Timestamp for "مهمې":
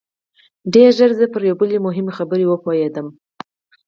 1.85-2.13